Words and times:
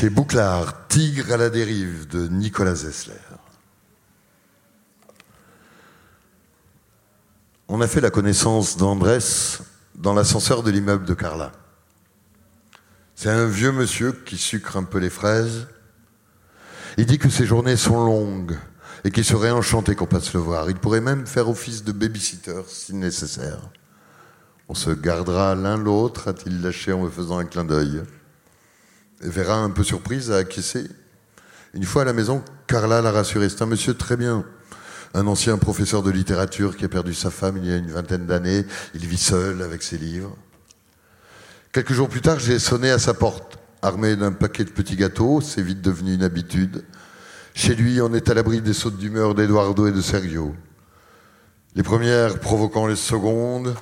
Chez 0.00 0.10
Bouclard, 0.10 0.86
Tigre 0.86 1.32
à 1.32 1.36
la 1.36 1.50
dérive 1.50 2.06
de 2.06 2.28
Nicolas 2.28 2.76
Zessler. 2.76 3.14
On 7.66 7.80
a 7.80 7.88
fait 7.88 8.00
la 8.00 8.10
connaissance 8.10 8.76
d'Andrés 8.76 9.18
dans 9.96 10.14
l'ascenseur 10.14 10.62
de 10.62 10.70
l'immeuble 10.70 11.04
de 11.04 11.14
Carla. 11.14 11.50
C'est 13.16 13.28
un 13.28 13.48
vieux 13.48 13.72
monsieur 13.72 14.12
qui 14.12 14.36
sucre 14.36 14.76
un 14.76 14.84
peu 14.84 14.98
les 14.98 15.10
fraises. 15.10 15.66
Il 16.96 17.06
dit 17.06 17.18
que 17.18 17.28
ses 17.28 17.44
journées 17.44 17.76
sont 17.76 17.98
longues 18.04 18.56
et 19.02 19.10
qu'il 19.10 19.24
serait 19.24 19.50
enchanté 19.50 19.96
qu'on 19.96 20.06
passe 20.06 20.32
le 20.32 20.38
voir. 20.38 20.70
Il 20.70 20.76
pourrait 20.76 21.00
même 21.00 21.26
faire 21.26 21.48
office 21.48 21.82
de 21.82 21.90
babysitter 21.90 22.62
si 22.68 22.94
nécessaire. 22.94 23.58
On 24.68 24.74
se 24.74 24.90
gardera 24.90 25.56
l'un 25.56 25.76
l'autre, 25.76 26.28
a-t-il 26.28 26.62
lâché 26.62 26.92
en 26.92 27.02
me 27.02 27.10
faisant 27.10 27.38
un 27.38 27.46
clin 27.46 27.64
d'œil. 27.64 28.04
Vera, 29.20 29.56
un 29.56 29.70
peu 29.70 29.82
surprise, 29.82 30.30
a 30.30 30.36
acquiescé. 30.36 30.86
Une 31.74 31.84
fois 31.84 32.02
à 32.02 32.04
la 32.04 32.12
maison, 32.12 32.42
Carla 32.66 33.02
l'a 33.02 33.10
rassuré. 33.10 33.48
C'est 33.48 33.62
un 33.62 33.66
monsieur 33.66 33.94
très 33.94 34.16
bien. 34.16 34.44
Un 35.14 35.26
ancien 35.26 35.58
professeur 35.58 36.02
de 36.02 36.10
littérature 36.10 36.76
qui 36.76 36.84
a 36.84 36.88
perdu 36.88 37.14
sa 37.14 37.30
femme 37.30 37.56
il 37.56 37.66
y 37.66 37.72
a 37.72 37.76
une 37.76 37.90
vingtaine 37.90 38.26
d'années. 38.26 38.64
Il 38.94 39.06
vit 39.06 39.18
seul 39.18 39.62
avec 39.62 39.82
ses 39.82 39.98
livres. 39.98 40.36
Quelques 41.72 41.92
jours 41.92 42.08
plus 42.08 42.20
tard, 42.20 42.38
j'ai 42.38 42.58
sonné 42.58 42.90
à 42.90 42.98
sa 42.98 43.14
porte, 43.14 43.58
armé 43.82 44.16
d'un 44.16 44.32
paquet 44.32 44.64
de 44.64 44.70
petits 44.70 44.96
gâteaux. 44.96 45.40
C'est 45.40 45.62
vite 45.62 45.82
devenu 45.82 46.14
une 46.14 46.22
habitude. 46.22 46.84
Chez 47.54 47.74
lui, 47.74 48.00
on 48.00 48.14
est 48.14 48.30
à 48.30 48.34
l'abri 48.34 48.60
des 48.60 48.72
sautes 48.72 48.98
d'humeur 48.98 49.34
d'Eduardo 49.34 49.88
et 49.88 49.92
de 49.92 50.00
Sergio. 50.00 50.54
Les 51.74 51.82
premières 51.82 52.38
provoquant 52.38 52.86
les 52.86 52.96
secondes, 52.96 53.74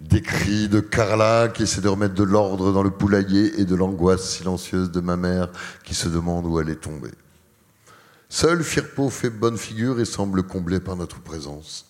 des 0.00 0.22
cris 0.22 0.68
de 0.68 0.80
Carla 0.80 1.48
qui 1.48 1.64
essaie 1.64 1.82
de 1.82 1.88
remettre 1.88 2.14
de 2.14 2.24
l'ordre 2.24 2.72
dans 2.72 2.82
le 2.82 2.90
poulailler 2.90 3.60
et 3.60 3.64
de 3.64 3.74
l'angoisse 3.74 4.28
silencieuse 4.28 4.90
de 4.90 5.00
ma 5.00 5.16
mère 5.16 5.50
qui 5.84 5.94
se 5.94 6.08
demande 6.08 6.46
où 6.46 6.58
elle 6.58 6.70
est 6.70 6.80
tombée. 6.80 7.12
Seul 8.28 8.62
Firpo 8.64 9.10
fait 9.10 9.28
bonne 9.28 9.58
figure 9.58 10.00
et 10.00 10.04
semble 10.04 10.42
comblé 10.42 10.80
par 10.80 10.96
notre 10.96 11.20
présence. 11.20 11.86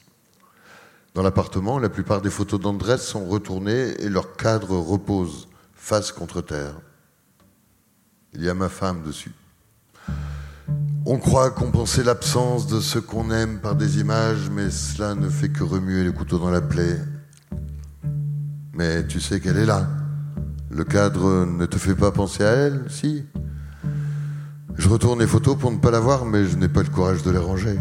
Dans 1.14 1.22
l'appartement, 1.22 1.78
la 1.78 1.88
plupart 1.88 2.20
des 2.20 2.30
photos 2.30 2.60
d'Andrés 2.60 2.98
sont 2.98 3.26
retournées 3.26 4.00
et 4.00 4.08
leur 4.08 4.36
cadre 4.36 4.76
repose 4.76 5.48
face 5.74 6.12
contre 6.12 6.40
terre. 6.40 6.74
Il 8.32 8.42
y 8.42 8.48
a 8.48 8.54
ma 8.54 8.68
femme 8.68 9.02
dessus. 9.02 9.32
On 11.06 11.18
croit 11.18 11.50
compenser 11.50 12.02
l'absence 12.02 12.66
de 12.66 12.80
ce 12.80 12.98
qu'on 12.98 13.30
aime 13.30 13.60
par 13.60 13.74
des 13.74 13.98
images, 13.98 14.50
mais 14.50 14.70
cela 14.70 15.14
ne 15.14 15.28
fait 15.28 15.48
que 15.48 15.64
remuer 15.64 16.04
le 16.04 16.12
couteau 16.12 16.38
dans 16.38 16.50
la 16.50 16.60
plaie. 16.60 16.98
Mais 18.80 19.06
tu 19.06 19.20
sais 19.20 19.40
qu'elle 19.40 19.58
est 19.58 19.66
là. 19.66 19.90
Le 20.70 20.84
cadre 20.84 21.44
ne 21.44 21.66
te 21.66 21.76
fait 21.76 21.94
pas 21.94 22.12
penser 22.12 22.42
à 22.44 22.52
elle, 22.52 22.86
si 22.88 23.26
Je 24.78 24.88
retourne 24.88 25.20
les 25.20 25.26
photos 25.26 25.54
pour 25.58 25.70
ne 25.70 25.76
pas 25.76 25.90
la 25.90 26.00
voir, 26.00 26.24
mais 26.24 26.46
je 26.46 26.56
n'ai 26.56 26.68
pas 26.68 26.82
le 26.82 26.88
courage 26.88 27.22
de 27.22 27.30
les 27.30 27.36
ranger. 27.36 27.78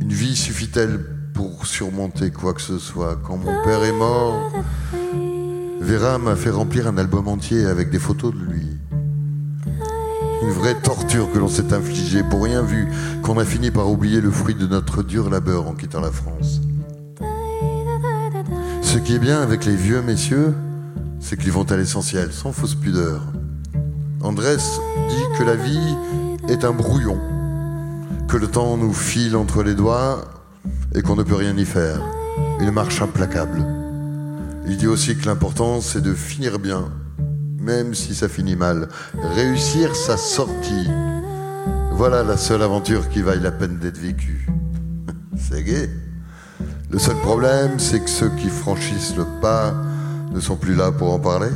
Une 0.00 0.12
vie 0.14 0.34
suffit-elle 0.34 1.04
pour 1.34 1.66
surmonter 1.66 2.30
quoi 2.30 2.54
que 2.54 2.62
ce 2.62 2.78
soit? 2.78 3.20
Quand 3.22 3.36
mon 3.36 3.52
père 3.64 3.84
est 3.84 3.92
mort, 3.92 4.50
Vera 5.78 6.16
m'a 6.16 6.34
fait 6.34 6.48
remplir 6.48 6.86
un 6.86 6.96
album 6.96 7.28
entier 7.28 7.66
avec 7.66 7.90
des 7.90 7.98
photos 7.98 8.32
de 8.32 8.40
lui. 8.40 8.78
Une 10.42 10.52
vraie 10.52 10.80
torture 10.80 11.30
que 11.30 11.38
l'on 11.38 11.48
s'est 11.48 11.74
infligée 11.74 12.22
pour 12.22 12.44
rien 12.44 12.62
vu 12.62 12.88
qu'on 13.22 13.38
a 13.38 13.44
fini 13.44 13.70
par 13.70 13.90
oublier 13.90 14.22
le 14.22 14.30
fruit 14.30 14.54
de 14.54 14.66
notre 14.66 15.02
dur 15.02 15.28
labeur 15.28 15.68
en 15.68 15.74
quittant 15.74 16.00
la 16.00 16.12
France. 16.12 16.62
Ce 18.98 19.02
qui 19.04 19.14
est 19.14 19.20
bien 19.20 19.40
avec 19.40 19.64
les 19.64 19.76
vieux 19.76 20.02
messieurs, 20.02 20.52
c'est 21.20 21.38
qu'ils 21.38 21.52
vont 21.52 21.62
à 21.70 21.76
l'essentiel, 21.76 22.32
sans 22.32 22.50
fausse 22.50 22.74
pudeur. 22.74 23.22
Andrés 24.20 24.56
dit 24.56 25.38
que 25.38 25.44
la 25.44 25.54
vie 25.54 25.94
est 26.48 26.64
un 26.64 26.72
brouillon, 26.72 27.16
que 28.26 28.36
le 28.36 28.48
temps 28.48 28.76
nous 28.76 28.92
file 28.92 29.36
entre 29.36 29.62
les 29.62 29.76
doigts 29.76 30.24
et 30.96 31.02
qu'on 31.02 31.14
ne 31.14 31.22
peut 31.22 31.36
rien 31.36 31.56
y 31.56 31.64
faire. 31.64 32.00
Une 32.58 32.72
marche 32.72 33.00
implacable. 33.00 33.64
Il 34.66 34.76
dit 34.76 34.88
aussi 34.88 35.16
que 35.16 35.26
l'important 35.26 35.80
c'est 35.80 36.02
de 36.02 36.12
finir 36.12 36.58
bien, 36.58 36.90
même 37.60 37.94
si 37.94 38.16
ça 38.16 38.28
finit 38.28 38.56
mal. 38.56 38.88
Réussir 39.36 39.94
sa 39.94 40.16
sortie. 40.16 40.90
Voilà 41.92 42.24
la 42.24 42.36
seule 42.36 42.62
aventure 42.62 43.08
qui 43.10 43.22
vaille 43.22 43.42
la 43.42 43.52
peine 43.52 43.78
d'être 43.78 43.98
vécue. 43.98 44.48
C'est 45.36 45.62
gai. 45.62 45.88
Le 46.90 46.98
seul 46.98 47.16
problème, 47.16 47.78
c'est 47.78 48.00
que 48.00 48.08
ceux 48.08 48.30
qui 48.30 48.48
franchissent 48.48 49.14
le 49.14 49.26
pas 49.42 49.74
ne 50.32 50.40
sont 50.40 50.56
plus 50.56 50.74
là 50.74 50.90
pour 50.90 51.12
en 51.12 51.18
parler. 51.18 51.50